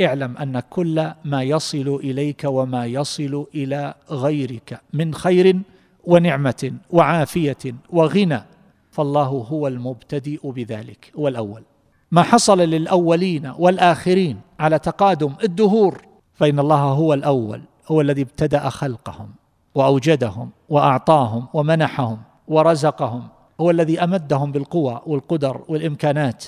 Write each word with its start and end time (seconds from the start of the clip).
اعلم 0.00 0.36
أن 0.36 0.60
كل 0.60 1.10
ما 1.24 1.42
يصل 1.42 2.00
إليك 2.04 2.42
وما 2.44 2.86
يصل 2.86 3.46
إلى 3.54 3.94
غيرك 4.10 4.80
من 4.92 5.14
خير 5.14 5.56
ونعمة 6.04 6.72
وعافية 6.90 7.74
وغنى 7.90 8.42
فالله 8.90 9.22
هو 9.22 9.66
المبتدئ 9.66 10.50
بذلك 10.50 11.12
هو 11.18 11.28
الأول 11.28 11.62
ما 12.10 12.22
حصل 12.22 12.58
للأولين 12.58 13.52
والآخرين 13.58 14.40
على 14.60 14.78
تقادم 14.78 15.32
الدهور 15.44 16.02
فإن 16.34 16.58
الله 16.58 16.80
هو 16.80 17.14
الأول 17.14 17.60
هو 17.88 18.00
الذي 18.00 18.22
ابتدأ 18.22 18.68
خلقهم 18.68 19.28
وأوجدهم 19.74 20.50
وأعطاهم 20.68 21.46
ومنحهم 21.54 22.18
ورزقهم 22.48 23.28
هو 23.60 23.70
الذي 23.70 24.04
أمدهم 24.04 24.52
بالقوى 24.52 25.00
والقدر 25.06 25.60
والإمكانات 25.68 26.44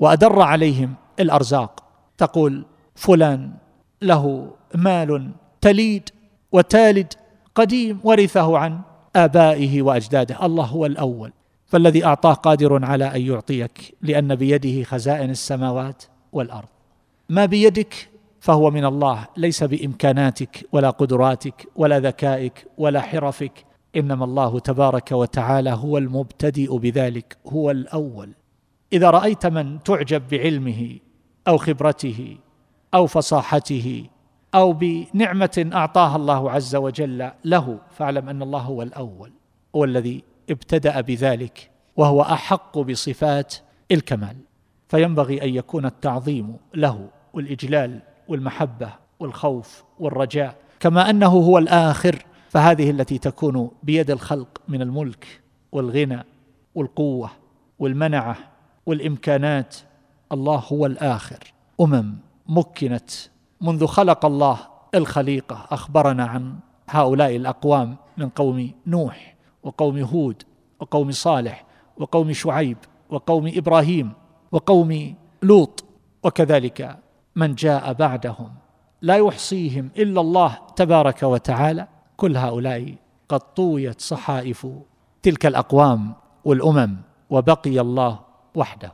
وأدر 0.00 0.40
عليهم 0.42 0.94
الأرزاق. 1.20 1.82
تقول 2.18 2.64
فلان 2.96 3.52
له 4.02 4.50
مال 4.74 5.30
تليد 5.60 6.08
وتالد 6.52 7.12
قديم 7.54 8.00
ورثه 8.04 8.58
عن 8.58 8.80
آبائه 9.16 9.82
وأجداده. 9.82 10.46
الله 10.46 10.64
هو 10.64 10.86
الأول 10.86 11.32
فالذي 11.66 12.04
أعطاه 12.04 12.32
قادر 12.32 12.84
على 12.84 13.04
أن 13.04 13.20
يعطيك 13.20 13.94
لأن 14.02 14.34
بيده 14.34 14.84
خزائن 14.84 15.30
السماوات 15.30 16.02
والأرض. 16.32 16.68
ما 17.28 17.46
بيدك 17.46 18.08
فهو 18.40 18.70
من 18.70 18.84
الله 18.84 19.26
ليس 19.36 19.64
بإمكاناتك 19.64 20.66
ولا 20.72 20.90
قدراتك 20.90 21.68
ولا 21.76 22.00
ذكائك 22.00 22.66
ولا 22.78 23.00
حرفك. 23.00 23.64
إنما 23.96 24.24
الله 24.24 24.58
تبارك 24.58 25.12
وتعالى 25.12 25.70
هو 25.70 25.98
المبتدئ 25.98 26.76
بذلك 26.78 27.36
هو 27.46 27.70
الأول. 27.70 28.30
إذا 28.92 29.10
رأيت 29.10 29.46
من 29.46 29.82
تعجب 29.82 30.22
بعلمه 30.30 30.98
أو 31.48 31.56
خبرته 31.56 32.36
أو 32.96 33.06
فصاحته 33.06 34.04
أو 34.54 34.72
بنعمة 34.72 35.70
أعطاها 35.74 36.16
الله 36.16 36.50
عز 36.50 36.76
وجل 36.76 37.30
له. 37.44 37.78
فاعلم 37.90 38.28
أن 38.28 38.42
الله 38.42 38.60
هو 38.60 38.82
الأول 38.82 39.32
هو 39.76 39.84
الذي 39.84 40.22
ابتدأ 40.50 41.00
بذلك 41.00 41.70
وهو 41.96 42.22
أحق 42.22 42.78
بصفات 42.78 43.54
الكمال. 43.92 44.36
فينبغي 44.88 45.42
أن 45.42 45.54
يكون 45.54 45.86
التعظيم 45.86 46.56
له 46.74 47.08
والإجلال 47.32 48.00
والمحبة 48.28 48.92
والخوف 49.20 49.84
والرجاء 49.98 50.56
كما 50.80 51.10
أنه 51.10 51.26
هو 51.26 51.58
الآخر. 51.58 52.22
فهذه 52.50 52.90
التي 52.90 53.18
تكون 53.18 53.70
بيد 53.82 54.10
الخلق 54.10 54.60
من 54.68 54.82
الملك 54.82 55.40
والغنى 55.72 56.24
والقوة 56.74 57.30
والمنعة 57.78 58.36
والإمكانات 58.86 59.76
الله 60.32 60.64
هو 60.72 60.86
الآخر. 60.86 61.38
أمم. 61.80 62.25
مكنت 62.48 63.10
منذ 63.60 63.86
خلق 63.86 64.26
الله 64.26 64.58
الخليقة. 64.94 65.66
أخبرنا 65.70 66.24
عن 66.24 66.58
هؤلاء 66.88 67.36
الأقوام 67.36 67.96
من 68.16 68.28
قوم 68.28 68.70
نوح 68.86 69.36
وقوم 69.62 69.98
هود 69.98 70.42
وقوم 70.80 71.10
صالح 71.10 71.64
وقوم 71.96 72.32
شعيب 72.32 72.76
وقوم 73.10 73.52
إبراهيم 73.54 74.12
وقوم 74.52 75.14
لوط 75.42 75.84
وكذلك 76.22 76.98
من 77.36 77.54
جاء 77.54 77.92
بعدهم. 77.92 78.52
لا 79.02 79.16
يحصيهم 79.16 79.90
إلا 79.98 80.20
الله 80.20 80.58
تبارك 80.76 81.22
وتعالى. 81.22 81.88
كل 82.16 82.36
هؤلاء 82.36 82.94
قد 83.28 83.40
طويت 83.40 84.00
صحائف 84.00 84.66
تلك 85.22 85.46
الأقوام 85.46 86.14
والأمم 86.44 86.96
وبقي 87.30 87.80
الله 87.80 88.18
وحده. 88.54 88.92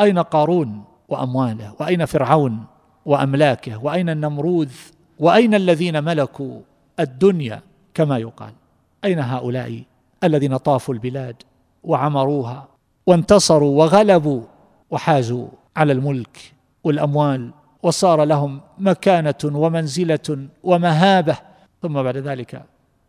أين 0.00 0.18
قارون 0.18 0.84
وأمواله؟ 1.08 1.74
وأين 1.80 2.04
فرعون 2.04 2.64
وأملاكه 3.06 3.84
وأين 3.84 4.08
النمروذ؟ 4.10 4.72
وأين 5.18 5.54
الذين 5.54 6.04
ملكوا 6.04 6.60
الدنيا؟ 7.00 7.62
كما 7.94 8.18
يقال. 8.18 8.52
أين 9.04 9.18
هؤلاء 9.18 9.82
الذين 10.24 10.56
طافوا 10.56 10.94
البلاد 10.94 11.42
وعمروها 11.84 12.68
وانتصروا 13.06 13.78
وغلبوا 13.78 14.42
وحازوا 14.90 15.48
على 15.76 15.92
الملك 15.92 16.52
والأموال؟ 16.84 17.50
وصار 17.82 18.24
لهم 18.24 18.60
مكانة 18.78 19.34
ومنزلة 19.44 20.48
ومهابة. 20.62 21.36
ثم 21.82 22.02
بعد 22.02 22.16
ذلك 22.16 22.62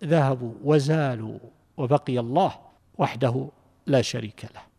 ذهبوا 0.04 0.54
وزالوا 0.64 1.38
وبقي 1.78 2.20
الله 2.20 2.52
وحده 2.98 3.48
لا 3.88 4.02
شريك 4.02 4.46
له. 4.56 4.73